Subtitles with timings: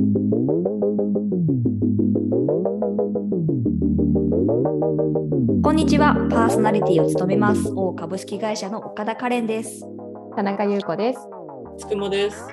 [0.00, 0.04] こ
[5.72, 9.84] んにちは、パーソナリティを務めます、大株式会社の岡田カレンです。
[10.34, 11.20] 田中優子です。
[11.76, 12.48] つくもです。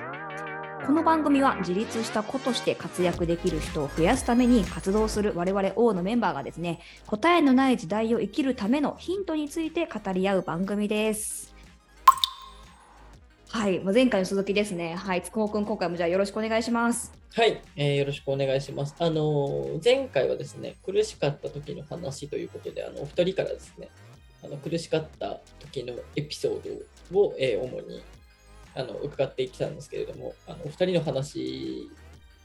[0.86, 11.47] この番組は自立した子として活躍できる人を増やすために活動する我々王のメンバーがですね、答えのない時代を生きるためのヒントについて語り合う番組です。
[13.50, 14.94] はい、前回の続きですね。
[14.94, 17.12] はい、つくもくん、今回もじゃあよろしくお願いします。
[17.34, 18.94] はい、えー、よろしくお願いします。
[18.98, 23.88] あの前回はですね、苦しかった時の話ということで、あのお二人からですね、
[24.44, 28.02] あの苦しかった時のエピソードを、えー、主に
[28.74, 31.90] あの伺ってきたんですけれども、あのお二人の話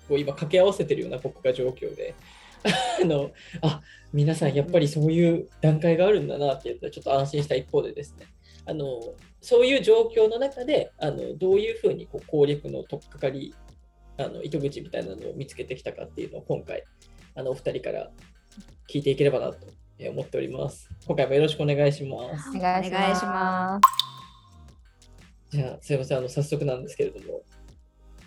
[0.09, 2.15] を今掛け合わせてるような僕が状況で、
[2.63, 3.81] あのあ
[4.13, 8.27] 皆さんやっぱりそういう段階があるんだなって言ったらちょっと安心した一方でですね、
[8.65, 9.01] あの
[9.43, 13.53] そういう状況の中であのどういうふうにこう攻略の取っかかり
[14.17, 16.85] あの糸口みたいなのを見つけてきたかっていうのを今回
[17.35, 18.09] あのお二人から
[18.89, 19.67] 聞いていければなと
[20.09, 20.89] 思っております。
[21.05, 22.49] 今回もよろしくお願いします。
[22.55, 23.79] お願いしま
[25.51, 25.57] す。
[25.57, 27.41] じゃあすいませんあの早速なんですけれども。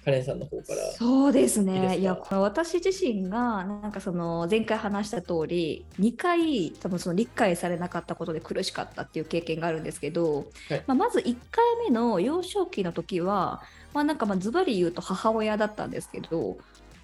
[0.06, 0.92] カレンさんの方から。
[0.92, 1.98] そうですね。
[1.98, 13.62] いやこれ私自身がなんかその前回話した通り2回多分その理解されなかったことで苦しかったっていう経験があるんですけど、はい、まあ、まず1回目の幼少期の時は
[13.96, 16.58] まあ、なんかまあズバリ言うと母親だったんですけど、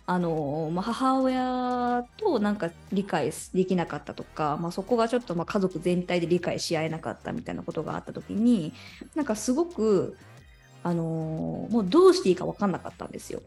[0.05, 8.75] あのまあ、母親となんか理解できなかったとか、まあ、そこがちょっとまあ家族全体で理解し合えなかったみたいなことがあった時に
[9.14, 10.16] なんかすごく、
[10.83, 13.42] あのもうどうしていいか分かんなかったんですよ。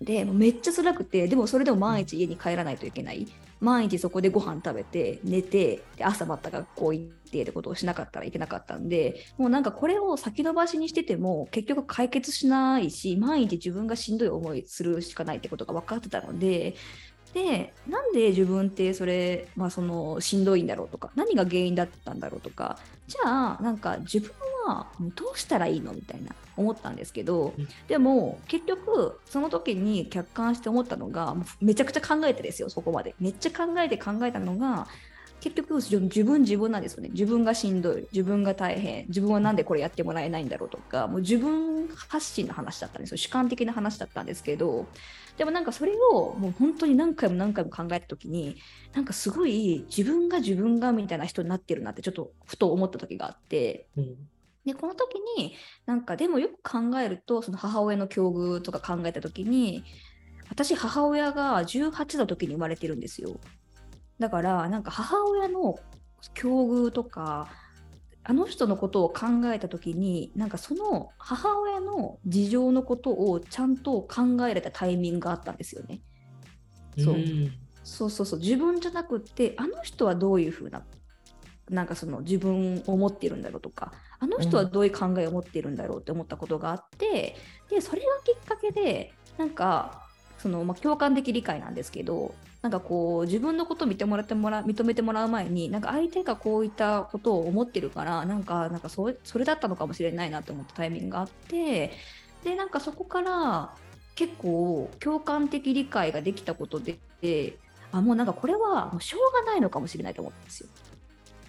[0.00, 3.26] でめっちゃ辛くてでもそれでも毎日家に帰らないといけない
[3.60, 16.76] 毎日そこでご飯食べて寝てで朝また学校行ってってことをしなかったらいけなかったんでもうなんかこれを先延ばしにしてても結局解決しないし毎日自分がしんどい思いするしかないってことが分かってたので
[17.34, 24.30] でなんで自分ってそれ、まあ、そのしんどいんだろうとか何が原因だったんだろうとかじゃあなんか自分
[24.68, 24.86] は
[25.16, 25.92] どうしたらいいの？
[25.92, 27.54] みたいな思ったんですけど、
[27.88, 33.14] でも結局その時に客観して思ったのがめちゃくちゃ考えてですよそこまで。
[33.18, 34.86] めっちゃ考えて考えたのが
[35.40, 37.10] 結局自分自分なんですよね。
[37.12, 43.16] 自分がしんどい自分が大変自分は何でこれやってもらえないんだろうとかもう自分発信の話だったんですよ。
[43.16, 44.86] 主観的な話だったんですけど
[45.36, 48.56] でもなんかそれをもう本当に何回も何回も考えた時に
[48.92, 54.16] なんかすごい自分が自分がみたいな人になってるなってちょっとふと思った時があって、うん、
[54.64, 55.54] でこの時に
[55.86, 59.84] なんかでもよく考えるとその母親の境遇とか考えた時に
[60.50, 63.38] 私母親が18の時に生まれてるんですよ。
[64.18, 65.78] だからなんか母親の
[66.34, 67.48] 境遇とか
[68.24, 76.00] あの人のことを考えた時になんかその母親の事情のことをちゃんと考えれたタイミングがあったんですよね。
[76.98, 77.16] そう,、
[77.84, 78.40] そうそうそう。
[78.40, 80.84] 自分じゃなくってあの人はどういうふうな
[81.70, 87.36] なんかその自分を持っているんだろうとかあの人はどういう考えを持っているんだろうって思ったことがあって、
[87.70, 90.06] うん、でそれがきっかけでなんか
[90.38, 101.92] その、まあ、共感的理解なんですけどなんかこう自分のことを認めてもら認めてもらう前になんか相手がこういったことを思ってるからなんかなんかそそれだったのかもしれないなって思ったタイミングがあって
[102.42, 103.74] でなんかそこから
[104.16, 106.98] 結構共感的理解ができたことで
[107.92, 110.68] あもうなんかこれはもうしょうがないのかもしれないと思ったんですよ。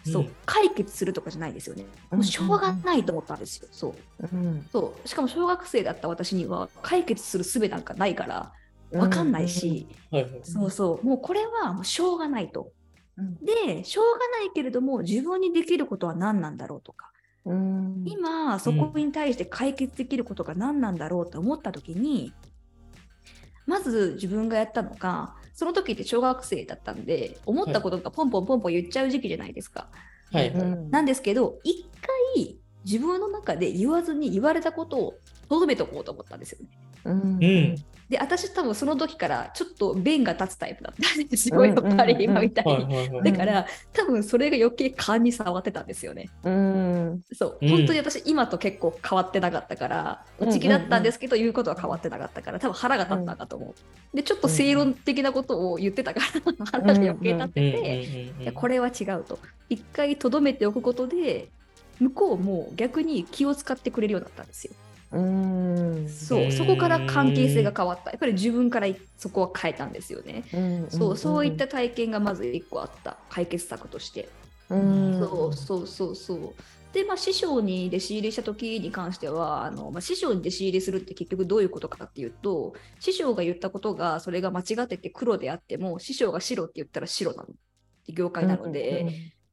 [0.06, 1.86] そう、うん、解決するとかじゃないですよね。
[2.12, 3.68] もうしょうがないと思ったんですよ。
[3.72, 4.28] そう。
[4.34, 5.08] うん、そう。
[5.08, 8.54] しかも小学生だった私には解決する術なんかないから、
[8.92, 9.88] 分かんないし、
[10.44, 11.06] そうそう。
[11.06, 12.72] もうこれはもうしょうがないと。
[13.18, 17.12] うん、でしょうがないけれども自分にできることは何なんだろうとか、
[17.46, 22.34] うん、今そこに対して解決できることが何なんだろうと思った時に
[23.68, 29.90] まず自分がやったのがその時って小学生だったんで思ったことがポンポンポンポン言っちゃう時期じゃないですか。
[30.32, 31.86] はいはい、なんですけど一
[32.34, 35.14] 回自分の中で言わずに言われたことを
[35.50, 36.70] とどめとこうと思ったんですよね。
[37.04, 37.76] うん、
[38.10, 41.00] で私多分その時からちょっと弁が立つタイプだった。
[41.22, 42.66] んですよやっぱり今みたい。
[42.66, 47.70] にだから多分それが余計勘に触ってたんですよね、うん、そう。
[47.70, 53.76] 本当に私今と結構変わってなかったから内気だったんですけど言うことは変わってなかったから多分腹が立ったんだと思
[54.14, 54.16] う。
[54.16, 59.38] でちょっと正論的なことを言ってたから腹が余計立っててこれは違うと。
[59.70, 61.50] 一回とどめておくことで
[62.00, 64.74] 向こうも逆に気を使ってくれるようになったんですよ
[65.12, 66.10] うん。
[66.10, 68.12] そうそこから関係性が変わった。
[68.12, 70.44] やっぱり自分からそこは変えたんですよね、
[70.90, 73.18] そうそういった体験がまず1個あった。
[73.30, 74.30] 解決策として。
[74.70, 75.20] うん。
[75.20, 76.40] そうそうそうそう。
[76.94, 87.48] で、まあ、師匠に弟子入りした時に関してはあの、まあ、師匠に弟子入りするって結局どういうことかっていうと師匠が言ったことがそれが間違ってて黒であっても師匠が白って言ったら白なのっ
[88.08, 89.02] て業界なので、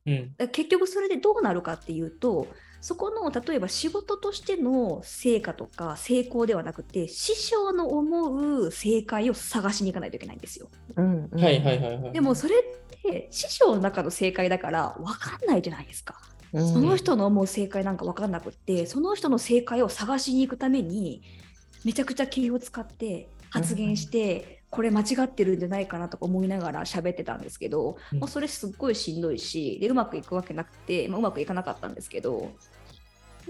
[0.06, 2.46] うんうんうん、結局それでどうなるかっていうと
[2.86, 10.68] そこの例えば仕事としての成果とか成功ではなくて師匠の思う正解を探しに行かないといけないんですよ。
[12.12, 16.14] でもそれって師匠の中の正解だから分かんないじゃないですか。
[16.52, 21.22] その人の思う正解なんか分かんなくってその人の正解を探しに行くために
[21.84, 32.52] めちゃくちゃ気を使って発言して、これ間違ってるんじゃないかなとか思いながら喋ってたんですけど、まあ、それすっごいしんどいしでうまくいくわけなくて、まあ、うまくいかなかったんですけど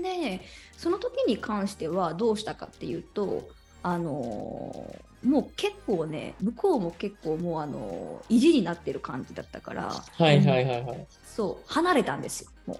[0.02, 0.40] で
[0.76, 3.48] その時に関してはどうしたかっていうと
[3.82, 12.78] あのー、もう結構ね向こうも結構もうあのー、意地になってる感じだったからはいはいはいはいそう離れたんですよもう。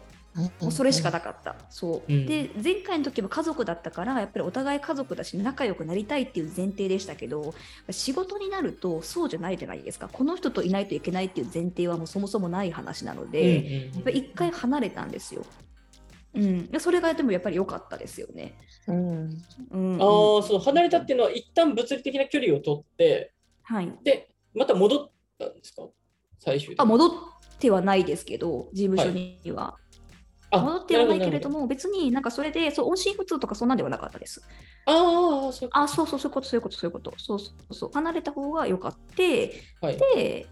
[0.61, 1.57] もうそれしかなかった。
[1.71, 7.55] そう、うん、で前回の時は家族だったからやっぱりお互い家族だし仲良くなりたいっていう前提でしたけど
[7.91, 15.45] 仕事になるとそうじゃないじゃないですかこの人といないといけないっていう前提はもうそもそもない話なので、やっぱ一回離れたんですよ。
[16.37, 18.55] うん、それがでもやっぱり良かったですよね。
[18.87, 25.88] うん、うん、ああそう離れたっていうのは一旦物理的な距離を取って、はい、でまた戻ったんですか？
[26.38, 27.11] 最終あ戻っ
[27.59, 29.62] てはないですけど事務所には。
[29.62, 29.83] はい
[30.53, 34.41] 戻ってはないけれども、別になんかそれでそう音信不通とかそんなんではなかったです。
[34.87, 37.12] ああ、そうそう、そういうこと、そういうこと、そういうこと。
[37.19, 37.91] そうそうそう。
[37.93, 39.23] 離れた方が良かった、
[39.87, 40.47] はい、で、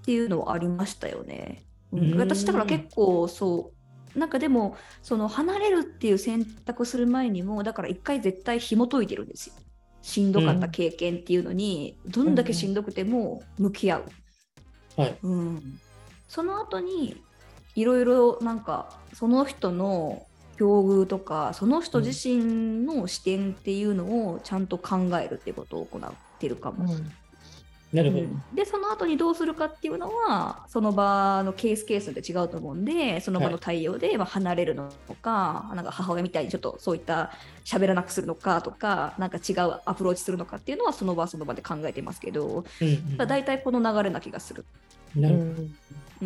[0.00, 1.62] っていうのはありましたよね。
[1.92, 3.73] うん、私、だから結構そう、
[4.14, 9.54] なんかでも、その離れるっていう選択する前にも、だから一回絶対紐解いてるんですよ。
[10.02, 14.04] しんどかった経験っていうのに、うん、どんだけしんどくても向き合う。
[14.96, 15.80] はい、うん、
[16.28, 17.20] その後に
[17.74, 20.26] いろいろなんかその人の
[20.58, 26.92] 境遇とかその人自身の視点っていうのをちゃんと考えるっていうことを行ってるかも。
[26.92, 27.12] うん
[27.94, 34.90] なるほど、うん、でその後にどうするかっていうのはその場のケースケースで違うと思うんでその場の対応でま離れるの
[35.22, 37.30] か、はい、なんか母親みたいにちょっとそういった
[37.64, 44.64] 喋らなくするのかとかなんか違うアプローチするのかっていうのはその場その場で考えてますけど、うんうん、大体この流れな気がする。
[45.14, 45.44] なるほ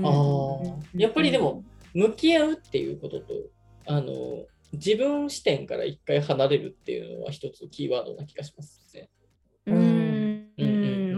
[0.00, 0.68] ど。
[0.68, 3.34] ああ、やっぱりでも、向き合うっていうことと、
[3.86, 9.08] あの、自分視点から一回離れるっていうのは一つキーワードな気がしますね。
[9.66, 9.76] うん。
[9.76, 10.07] うん。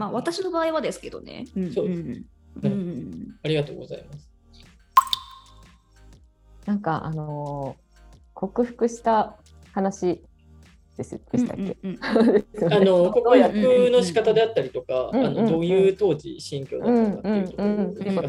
[0.01, 1.45] まあ、私の場合はですけどね。
[1.75, 1.89] そう。
[1.89, 2.01] です。
[2.63, 3.37] うん。
[3.43, 4.31] ありがとうございます。
[6.65, 7.77] なんか、あの
[8.33, 9.37] 克服した
[9.75, 10.23] 話
[10.97, 11.21] です。
[11.31, 11.77] でしたっけ、
[12.75, 17.63] あの克服の仕方であったりとか、あのどういう当時心境だったかっていうとこ
[18.23, 18.27] ろ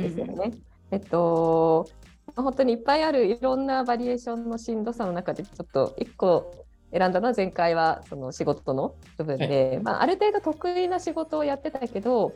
[0.00, 0.52] ですよね。
[0.90, 1.86] えっと
[2.34, 12.34] 本当にいっぱいあるいろんなバリエーションのしんどさの中でちょっと1個選んだのは前回はその仕事の部分で、はい、まあ、ある程度得意な仕事をやってたけど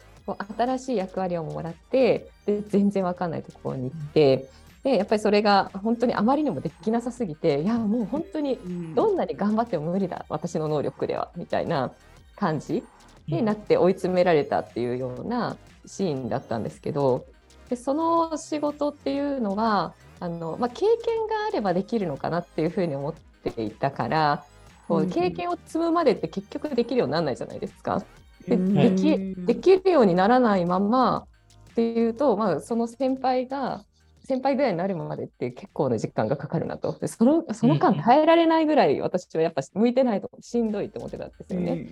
[0.56, 4.48] 新しい役割をもらってで全然わかんないところに行って。
[4.84, 8.58] でやっぱりそれが本当にあまりにもできなさすぎていやもう本当に
[8.94, 11.90] どんなに頑張っても無理だ、私の能力ではみたいな
[12.36, 12.84] 感じ
[13.26, 15.56] になって追い詰められたっていうような
[15.86, 17.24] シーンだったんですけど
[17.70, 23.14] でその仕事っていうのはあの、まあ、経験があればできるのかなっていうふうに思っ
[23.50, 24.44] ていたから
[24.88, 28.05] こう経験を積むまでって結局できるようにならないじゃないですか。
[28.46, 31.26] でできできるようにならないまま
[31.71, 33.85] っていうと、まあ、その先輩が
[34.26, 36.97] 先輩ぐらいになるまでって結構な時間がかかるなと。
[36.99, 41.87] でそのその間耐えられないぐらい私はやっぱ向いてないとしんどいと思ってたんですよね。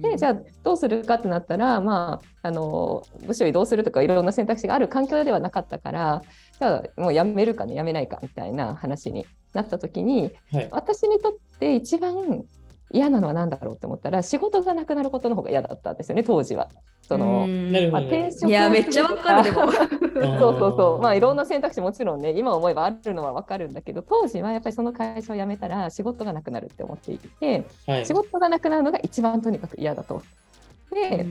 [0.00, 6.22] でじゃあどうするかってなったらまああのむしろ移動するとかいろんな選択肢がある環境ではなかったから
[6.58, 9.24] じゃあもうやめるかねやめないかみたいな話に
[9.58, 12.44] なった時に、はい、私にとって一番
[12.90, 16.68] 嫌なのは何だろうって思ったら仕事がなくなることの方が嫌だったんですよね当時は。
[17.02, 17.46] その
[17.90, 19.72] まあ、転職いやめっちゃわかるでも。
[19.72, 21.00] そうそうそう。
[21.00, 30.22] まあいろんな選択肢もちろんね今思えばあるのはわかるんだけど当時はやっぱりその会社を辞めたら仕事がなくなるって思っていて、はい、仕事がなくなるのが一番とにかく嫌だと。
[30.92, 31.26] で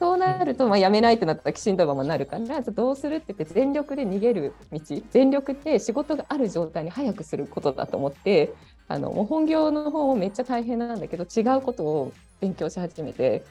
[0.00, 4.80] そうなると、まあ、辞めないってなったらきちんとままなるからどうするって言って全力で逃げる道
[5.10, 8.54] 全力で仕事がある状態に早くすることだと思って
[8.88, 13.44] あのもう本業の方もめっちゃ大変なんだけど違うことを勉強し始めて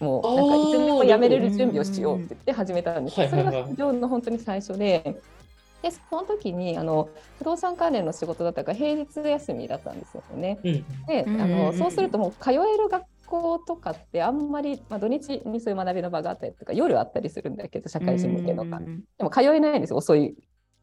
[0.00, 5.20] もうなんかいつでも辞めれる準備をしようって言って始めたんです、それが本業の本当に最初で。
[5.82, 7.08] でその時にあの
[7.38, 10.58] 不動産関連の仕事だったから平日休みだったんですよね。
[10.64, 18.80] うん、であのそうするともう通える学校とかってあんまり、まあ、土日にそういう学びの場があったりとか夜あったりするんだけど社会人向けのか、
[19.18, 20.34] でも通えないんです遅い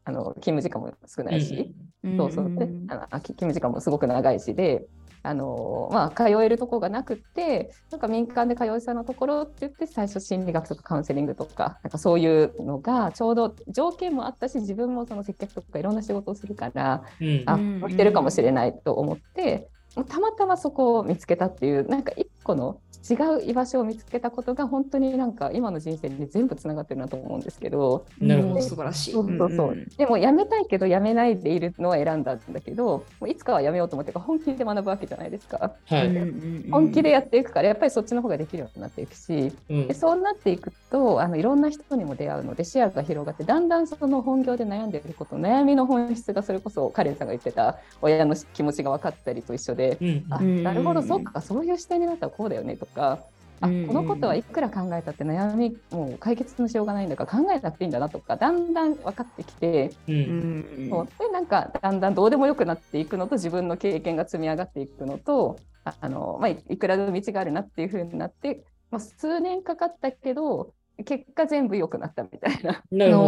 [0.04, 1.74] あの勤務時間も少ないし、
[2.04, 2.16] うん。
[2.16, 2.52] そうそう。
[2.56, 4.86] であのあ勤務時間もすごく長いしで。
[5.22, 17.42] あのまあ、通えるとこがなくってなんか民間で通いそうなところって言って最初心理学とかカウンセリングとかなんかそういうのがちょうど条件もあったし自分もその接客とかいろんな仕事をするから、うん。
[17.46, 28.06] あうん向いてるかもしれないと思ってもうたまたまそこを見つけたっていうなんか一個の違う居場所を見つけたことが本当になんか今の人生に全部つながってるなと思うんですけど。
[28.18, 28.60] なるほど。
[28.60, 29.12] 素晴らしい。
[29.12, 35.76] そうそうそう、んでも辞めたいけど辞めないでいるのは選んだんだけどもういつかは辞めようと思って本気で学ぶわけじゃないですか。
[35.86, 36.06] はい。
[36.08, 50.62] うんうん本気でやっていくからやっぱりそっちの方ができるようになっていくしでそうなっていくとあのいろんな人にも出会うので視野が広がってだんだんその本業で悩んでいること悩みの本質がそれこそカレンさんが言ってた親の気持ちが分かったりと一緒でうんあうん。
[50.62, 53.22] なるほどそっかそういう視点になったらこうだよねとかあ
[53.62, 60.60] うんこのことはいくら考えたって悩みもう解決のしようがないんだから考えなくていいんだなとかだんだん分かってきて、ううん
[61.02, 70.74] うでなんかだんだんどうでもよくなっていくのと自分の経験が積み上がっていくのとああの、まあ、いいくらでも道があるなっていう風になって、まあ、数年かかったけど
[71.04, 72.82] 結果全部良くなったみたいな。
[72.90, 73.24] なるほ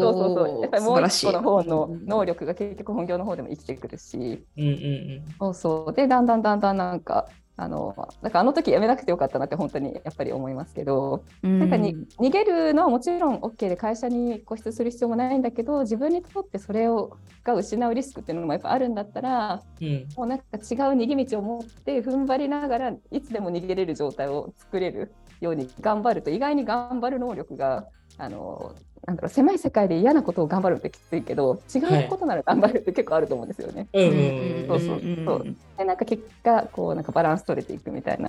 [0.00, 0.12] ど。
[0.12, 0.62] そうそうそう。
[0.62, 5.24] やっぱりもう一個の方のうん能力が結局本業の方でも生きてくるし、うんうん。
[5.40, 5.92] そうそう。
[5.94, 7.26] でだんだんだんだんなんか
[7.58, 20.06] あのなんかあの時やめなくてよかったなって本当にやっぱり思いますけど、なんかに逃げるのはもちろん OK で会社に固執する必要もないんだけど自分にとってそれをが失うリスクっていうのもやっぱあるんだったらうんうん。
[20.16, 27.86] もうなんか違う逃げ道を持って踏ん張りながらいつでも逃げれる状態を作れるように頑張ると意外に頑張る能力が
[28.18, 28.74] あの
[29.06, 33.86] なんだろう狭い世界で嫌なことを頑張るってきついけど違うことなら頑張るって結構あると思うんですよね。
[33.92, 38.28] うんうんそうそうそうでなんか結果こうなんかバランス取れていくみたいな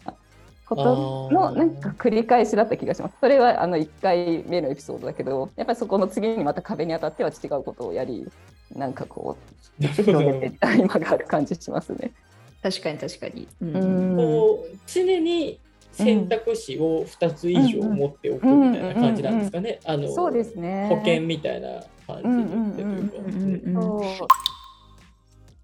[0.67, 3.15] ことのなんか繰り返しだった気がします。
[3.19, 8.27] それはあの1回目のエピソードだけどやっぱりそこの次にまた壁に当たっては違うことをやり
[8.75, 9.37] なんかこ
[9.79, 12.11] う広どげていった今がある感じしますね。
[12.61, 13.47] 確かに確かに。
[13.61, 15.59] ううんこう常に
[15.97, 19.79] 選択肢を2つ以上持っておくみたいな感じなんですかね。
[19.85, 20.87] あのそうですね。
[20.89, 24.27] 保険みたいな感じで言ってというか。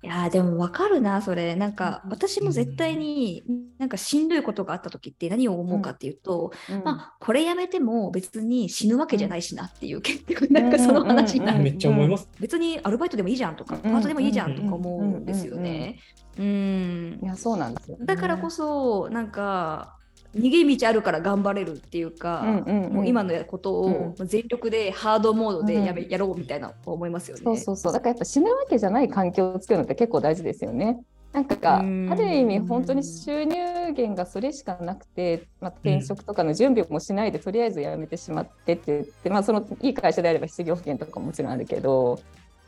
[0.05, 1.55] いやーでも分かるなそれ。
[1.55, 3.41] なんかうん私も絶対に
[3.77, 12.27] なんかしんどいことがあった時って何を思うかっていうと、うんまあこれやめても別に死ぬわけじゃないしなっていう結局なんかその話になる、めっちゃ思います。
[12.39, 15.99] 別にアルバイトでもいいじゃんとかパートでもいいじゃんとか思うんですよね。
[16.37, 17.19] うん。
[17.23, 19.95] いやそうなんですよ、だからこそなんか
[20.35, 22.93] 逃げ道あるから頑張れるっていうか、うんうんうん。
[22.93, 27.43] もう今のことを全力でハードモードでやめ、やろうみたいな思いますよね。
[27.43, 27.93] そうそうそう。
[27.93, 30.99] だからやっぱ死ぬわけじゃない環境を作るのって結構大事ですよね。
[31.33, 32.09] なんかうん。
[32.11, 33.55] ある意味本当に収入
[33.91, 42.19] 源がそれしかなくて、まあ、転職とかの準備もしないでとりあえず辞めてしまってって言って、まあ、そのいい会社であれば失業保険とかももちろんあるけど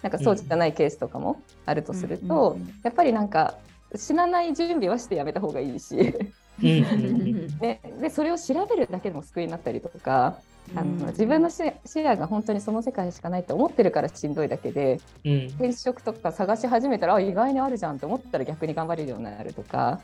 [0.02, 3.56] なんかそうじゃないケースとかもあるとすると、うんうんうんやっぱりなんか
[3.96, 6.34] 死なない準備はしてやめた方がいいし、うんうんうん
[7.60, 10.40] ででそれを調べるだけでも救いになったりとか。
[10.76, 11.08] あのうん。
[11.10, 15.46] 自分の視視野が本当にその世界しかないって思ってるからしんどいだけでうん。
[15.46, 20.02] 転職とか探し始めたらあ意外にあるじゃんって思ったら逆に頑張れるようになるとか、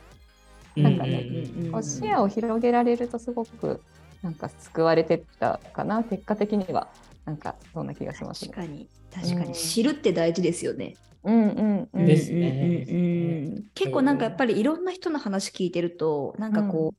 [0.76, 1.26] なんかね
[1.58, 3.82] うんうんこう視野を広げられるとすごく
[4.22, 6.88] なんか救われてったかな結果的には。
[7.26, 8.52] なんかそんな気がしますね。
[8.52, 9.48] 確かに確かうん。
[9.50, 10.96] に知るって大事ですよね。
[11.24, 12.06] うんうんうん。
[12.06, 12.58] ですね。
[12.62, 16.94] うんうんうん結構なんかやっぱりいろんな人の話聞いてるとなんかこ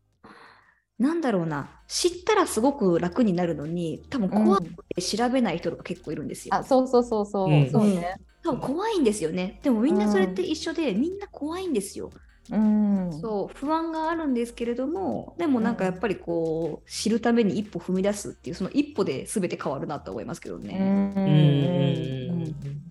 [0.99, 1.83] う、なんだろうな。
[1.89, 4.65] 知ったらすごく楽になるのに多分怖く
[4.95, 6.55] て調べない人とか結構いるんですよ。
[6.55, 7.71] あそうそうそうそう、うん。
[7.71, 8.17] そうね。
[8.43, 9.61] 多分怖いんですよね。
[9.63, 12.11] でもみんなそれって一緒で、みんな怖いんですよ。
[12.51, 13.11] うん。
[13.11, 20.97] そう不安があるんですけれどもでもなんかやっぱりこう知るために一歩踏み出すっていうその一歩で全て変わるなと思いますけどね。
[21.25, 22.57] うんうんうん。
[22.65, 22.82] うん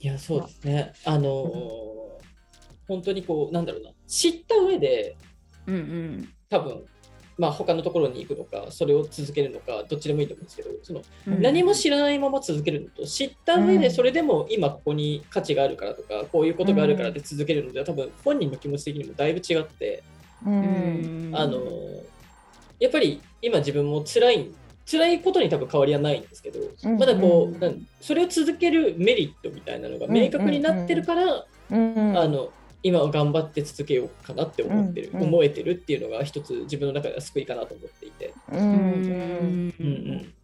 [0.00, 0.92] いやそうですね。
[1.04, 1.90] あのー
[2.88, 3.90] 本当にこうなんだろうな。
[4.08, 5.16] 知った上で
[5.66, 6.28] うんうん。
[6.48, 6.84] 多分
[7.38, 11.40] まあ他のところに行くのかそれを続けるのかどっちでもいいと思うんですけどそのうん。
[11.42, 13.80] 何も知らないまま続けるのと知った上うん。
[13.80, 20.02] でそれでも今ここに価値があるからとかこういうことがあるからで続けるのでは多分本人の気持ち的にもだいぶ違って。
[20.44, 21.30] ううん。
[21.30, 21.60] んあの
[22.80, 24.50] やっぱり今自分も辛い
[24.86, 32.50] 辛いことに多分変わりはないんですけどうんまだこうそれを続けるメリットみたいなのが明確になってるからうんあの
[32.82, 39.74] 今は頑張って続けようかなって思ってる、うんうん思えてるっていうのが一つ自分の中では救いかなと思っていて、うんうんうん。
[39.78, 40.34] うん、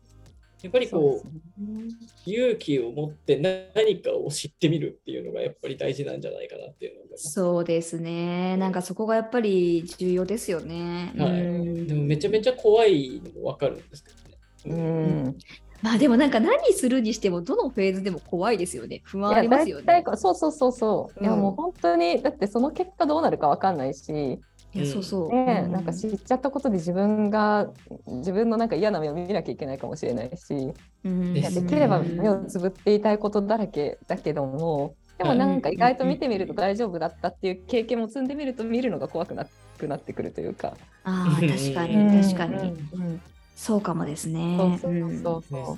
[0.62, 3.38] やっぱりこう勇気を持って
[3.75, 7.33] 何かを知ってみるっていうのがやっぱり大事なんじゃないかなっていうのを思います。
[7.33, 8.57] そうですね。
[8.59, 11.14] なんかそこがやっぱり重要ですよね。
[11.16, 11.31] はい。
[11.31, 11.87] うん。
[11.87, 14.16] でもめちゃめちゃ怖いのもわかるんですけど。
[14.16, 14.25] ね。
[14.68, 15.37] うん。
[15.82, 19.02] まあでもなんか何するにしてもどのフェーズでも怖いですよね。
[19.04, 20.04] 不安ありますよね。
[20.16, 21.23] そうそうそうそう。
[21.23, 24.40] いやもう本当にだってその結果どうなるかわかんないし。
[24.75, 25.85] いやそうそう、ね、うん、なん。
[25.85, 27.70] か知っちゃったことで自分が
[28.06, 30.73] 自分のなんか嫌な目を見なきゃいけないかもしれないし、
[31.04, 39.46] うん、できれば目をつぶっていたいことだらけだけどもでもなんか意外と見てみると大丈夫だったっていう経験も積んでみると見るのが怖くな
[39.78, 40.75] くなってくるというか。
[41.04, 42.56] あ確かに確かに、
[42.92, 43.20] うん、
[43.56, 44.56] そうかもですね。
[44.80, 45.76] そうそうそ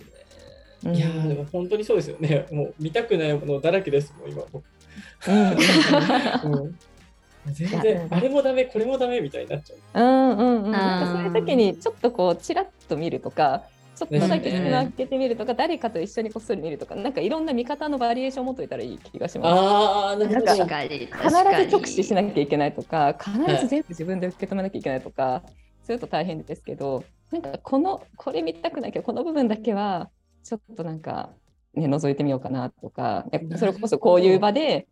[0.85, 2.47] ういやでも本当にそうですよね。
[2.53, 4.43] もう見たくないものだらけですもん今。
[6.53, 6.79] うん
[7.51, 9.79] 全然あれもダメこれもダメみたいになっちゃう。
[9.95, 10.71] うんうんうん。
[10.71, 13.63] なんかそういう時にちょっとこうちらっと見るとか。
[13.99, 19.61] ちょっとだけ開けてみるとか、ね、誰かと一緒にこっそり見るとか、なんかいろんな見方のバリエーションを持っといたらいい気がします。
[19.61, 25.43] ああ、なんか必ず直視しなきゃいけないとか、必ず全部自分で受け止めなきゃいけないとか、はい、
[25.83, 30.11] そういうと大変ですけど、なんかこのこれ見たくないけどこの部分だけは
[30.45, 31.31] ちょっとなんか
[31.75, 34.89] ね覗いてみようかなとか、それこそこういう場で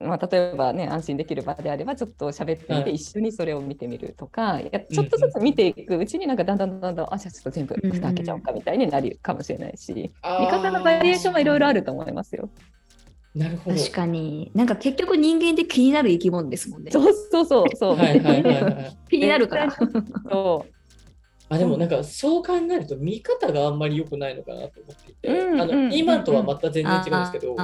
[0.00, 10.12] まあ、例えばね安心できる場であればちょっと喋ってみて一緒にそれを見てみるとか、やちょっとずつ見ていくうちになんかだんだんだんだんあじゃあちょっと全部蓋開けちゃおうかみたいになるかもしれないし、見
[10.46, 12.48] 方のバリエーションはいろいろあると思いますよ。
[13.34, 16.92] なるほど確かになんか結局人間って気になる生き物ですもんね。
[16.92, 17.96] そうそうそうそう。
[19.10, 19.70] 気になるから。
[20.30, 20.77] そう
[21.50, 27.56] あでもなんかそう考えると見方があんまり良くないのかなと思っていて、うん、あの今とはまた全然違うんですけど、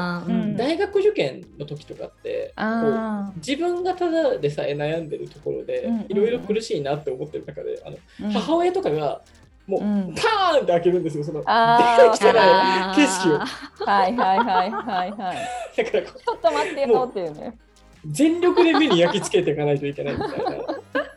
[0.57, 9.21] 大学受験の時とかってこう自分がただでさえ悩んでるところでいろいろ苦しいなって思ってる中であの、母親とかが
[9.67, 13.39] もう、パーンって開けるんですよ、その出てきてない景色を。
[13.87, 15.39] はいはいはいはいはい。
[15.77, 17.59] だからちょっと待ってよっていうね。
[18.07, 21.11] 全力で目に焼き付けていかないといけないみたいな。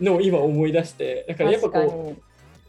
[0.00, 2.22] のを今思い出してだからやっぱこう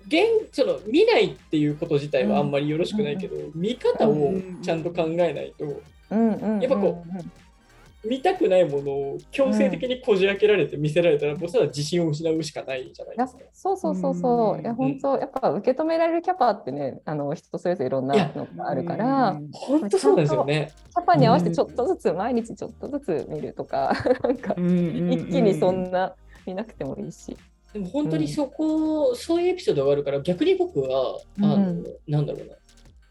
[0.08, 13.42] 現その見ないっていうこと自体はあんまりよろしくないけど、うん、見方をちゃんと考えないと、やっぱこう、見たくないものを強制的にこじ開けられて見せられたら、もうそれは自信を失うしかないじゃないですか。
[13.52, 14.62] そうそうそうそう。
[14.62, 20.72] いや本当、やっぱ受け止められるキャパってね、あの人それぞれいろんなのがあるから、本当そうですよね。
[20.96, 26.16] キャパに合わせてちょっとずつ、毎日ちょっとずつ見るとか、なんか一気にそんな
[26.48, 27.38] 見なくてもいいし。
[27.74, 32.56] でも本当にそこ、うん、そういうエピソードがあるから逆に僕はあの、うん、なんだろうな。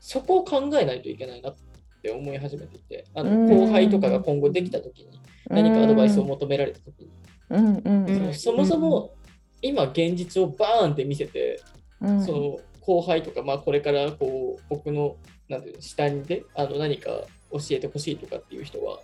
[0.01, 1.57] そこを考えないといけないなっ
[2.03, 7.11] て思い始めていてあの後輩とかが今後できた時に何かアドバイスを求められた時に、
[7.51, 9.15] うんそもそも
[9.63, 11.61] 今現実をバーンって見せて、
[12.01, 15.17] その後輩とか、まあ、これからこう僕の
[15.49, 15.63] なん。
[15.63, 17.11] ていうの下にであの何か
[17.53, 19.01] 教えてほしいとかっていう人は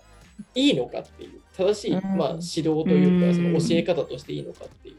[0.55, 4.95] いいのかっていう正しい、まあ、指導というかその教え方としていいのかっていう。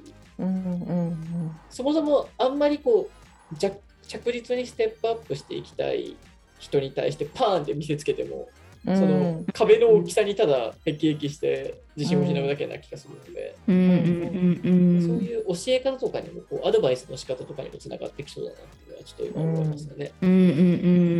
[1.70, 3.08] そもそもあんまりこ
[3.52, 6.16] う着実にステップアップしていきたい
[6.58, 8.46] 人に対してパーンって見せつけても、うん、
[8.86, 20.14] その壁の大きさにただへきへきして自信を失うだけな気がするので、そういう教え方とかにもこうアドバイスの仕方とかにもつながってきそうだなっていうのはちょっと今思いますよね。
[20.20, 20.30] うん。
[20.30, 20.38] うん。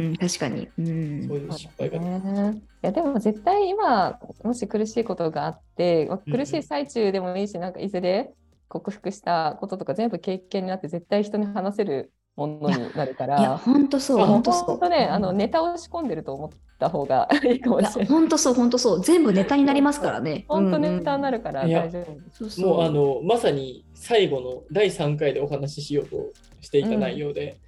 [0.09, 8.31] うん、確かに、うん、そういう失敗が、ね、いやでも絶対今もし苦しいことがあって苦しい最中でもいいし、なんかいずれ
[8.69, 13.39] 克服したこととか全部経験になって絶対人に話せるものになるから。
[13.39, 14.89] いや、本当そう、本当そう。
[14.89, 18.07] ね、あのネタを仕込んでると思った方がいいかもしれない。
[18.07, 19.03] 本当そう、本当そう。
[19.03, 20.45] 全部ネタになりますからね。
[20.49, 22.05] 本当ネタになるから大丈
[22.41, 22.61] 夫。
[22.63, 26.17] もうあのまさに最後の第3回でお話ししようと
[26.61, 27.59] していた内容で、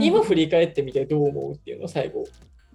[0.00, 2.24] 今振り返ってみてどう思うっていうのを最後、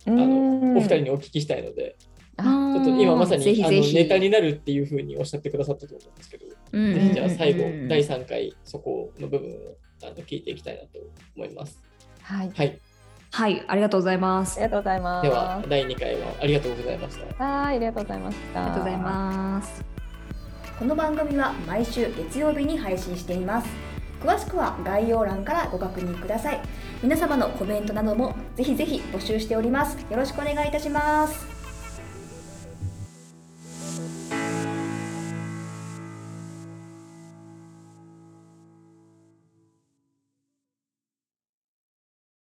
[0.05, 1.95] あのお二人にお聞きしたいので。
[2.39, 10.99] ちょっと今まさにぜひぜひあのネタになるっていうふうにおっしゃってくださったと思うんですけど、ぜひじゃあ最後、第3回そこの部分をあの聞いていきたいなと
[11.35, 11.79] 思います。
[12.21, 12.79] はい、はい
[13.31, 14.59] はい、ありがとうございます。
[14.59, 15.29] ありがとうございます。
[15.29, 17.43] では、第2回はありがとうございました。
[17.43, 18.62] はい、ありがとうございました。
[18.62, 19.85] ありがとうございます。
[20.79, 23.69] この番組は毎週月曜日に配信しています。
[24.23, 26.62] 詳しくは概要欄からご確認ください。
[27.03, 29.97] 皆様のコメントなどもぜひぜひ募集しております。
[30.09, 31.59] よろしくお願いいたします。